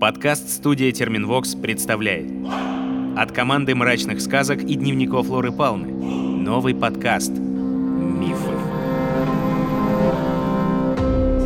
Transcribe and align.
Подкаст 0.00 0.48
студия 0.48 0.92
Терминвокс 0.92 1.56
представляет 1.56 2.30
От 3.16 3.32
команды 3.32 3.74
мрачных 3.74 4.20
сказок 4.20 4.62
и 4.62 4.76
дневников 4.76 5.28
Лоры 5.28 5.50
Палны 5.50 5.88
Новый 5.88 6.72
подкаст 6.72 7.32
«Мифы» 7.32 8.52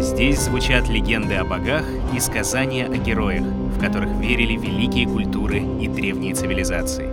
Здесь 0.03 0.41
звучат 0.41 0.87
легенды 0.91 1.37
о 1.37 1.45
богах 1.45 1.87
и 2.15 2.21
сказания 2.21 2.85
о 2.85 2.99
героях, 2.99 3.43
в 3.43 3.81
которых 3.81 4.11
верили 4.21 4.59
великие 4.59 5.07
культуры 5.07 5.63
и 5.81 5.89
древние 5.89 6.35
цивилизации. 6.35 7.09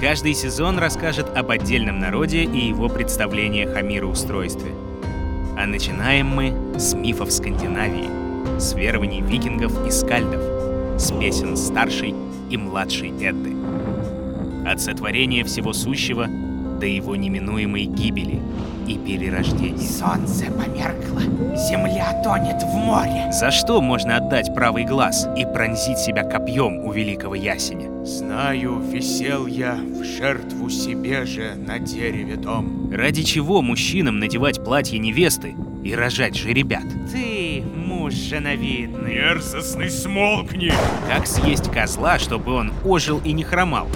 Каждый 0.00 0.32
сезон 0.32 0.78
расскажет 0.78 1.28
об 1.36 1.50
отдельном 1.50 1.98
народе 1.98 2.44
и 2.44 2.68
его 2.68 2.88
представлениях 2.88 3.76
о 3.76 3.82
мироустройстве. 3.82 4.72
А 5.58 5.66
начинаем 5.66 6.28
мы 6.28 6.78
с 6.78 6.94
мифов 6.94 7.30
Скандинавии— 7.30 8.08
с 8.58 8.74
верований 8.74 9.20
викингов 9.20 9.86
и 9.86 9.90
скальдов, 9.90 10.42
с 11.00 11.10
песен 11.12 11.56
старшей 11.56 12.14
и 12.50 12.56
младшей 12.56 13.10
Эдды. 13.10 13.54
От 14.66 14.80
сотворения 14.80 15.44
всего 15.44 15.72
сущего 15.72 16.28
до 16.80 16.86
его 16.86 17.16
неминуемой 17.16 17.84
гибели 17.84 18.40
и 18.86 18.98
перерождения. 18.98 19.78
Солнце 19.78 20.46
померкло, 20.46 21.20
земля 21.56 22.20
тонет 22.24 22.62
в 22.62 22.74
море. 22.74 23.30
За 23.32 23.50
что 23.50 23.80
можно 23.80 24.16
отдать 24.16 24.54
правый 24.54 24.84
глаз 24.84 25.28
и 25.36 25.44
пронзить 25.44 25.98
себя 25.98 26.24
копьем 26.24 26.84
у 26.84 26.92
великого 26.92 27.34
ясеня? 27.34 28.04
Знаю, 28.04 28.80
висел 28.80 29.46
я 29.46 29.74
в 29.74 30.02
жертву 30.02 30.68
себе 30.68 31.24
же 31.24 31.54
на 31.54 31.78
дереве 31.78 32.36
том. 32.36 32.92
Ради 32.92 33.22
чего 33.22 33.62
мужчинам 33.62 34.18
надевать 34.18 34.64
платье 34.64 34.98
невесты 34.98 35.54
и 35.84 35.94
рожать 35.94 36.34
же 36.34 36.52
ребят? 36.52 36.84
Ты, 37.12 37.31
женовидный. 38.14 39.14
Мерзостный 39.14 39.90
смолкни! 39.90 40.72
Как 41.08 41.26
съесть 41.26 41.70
козла, 41.70 42.18
чтобы 42.18 42.54
он 42.54 42.72
ожил 42.84 43.20
и 43.24 43.32
не 43.32 43.44
хромал? 43.44 43.88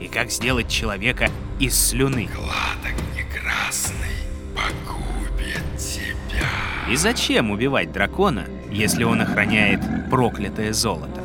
И 0.00 0.06
как 0.06 0.30
сделать 0.30 0.68
человека 0.68 1.30
из 1.58 1.78
слюны? 1.78 2.28
Гладок 2.34 2.94
некрасный 3.16 3.94
погубит 4.54 5.62
тебя. 5.78 6.46
И 6.90 6.96
зачем 6.96 7.50
убивать 7.50 7.92
дракона, 7.92 8.46
если 8.70 9.04
он 9.04 9.20
охраняет 9.20 9.80
проклятое 10.10 10.72
золото? 10.72 11.22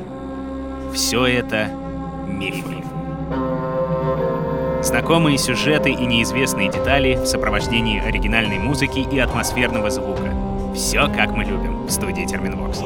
Все 0.93 1.25
это 1.25 1.69
мифы. 2.27 2.83
Знакомые 4.81 5.37
сюжеты 5.37 5.91
и 5.91 6.05
неизвестные 6.05 6.71
детали 6.71 7.15
в 7.15 7.25
сопровождении 7.25 7.99
оригинальной 7.99 8.59
музыки 8.59 8.99
и 8.99 9.19
атмосферного 9.19 9.89
звука. 9.89 10.48
Все 10.73 11.07
как 11.07 11.31
мы 11.31 11.43
любим 11.43 11.85
в 11.85 11.89
студии 11.89 12.25
Терминвокс. 12.25 12.79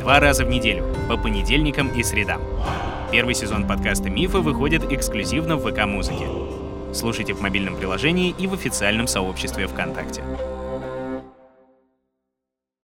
Два 0.00 0.20
раза 0.20 0.44
в 0.44 0.48
неделю, 0.48 0.84
по 1.08 1.16
понедельникам 1.16 1.88
и 1.88 2.02
средам. 2.02 2.40
Первый 3.10 3.34
сезон 3.34 3.66
подкаста 3.66 4.08
«Мифы» 4.08 4.38
выходит 4.38 4.90
эксклюзивно 4.92 5.56
в 5.56 5.68
ВК-музыке. 5.68 6.26
Слушайте 6.94 7.34
в 7.34 7.40
мобильном 7.40 7.76
приложении 7.76 8.34
и 8.38 8.46
в 8.46 8.54
официальном 8.54 9.06
сообществе 9.06 9.66
ВКонтакте. 9.66 10.22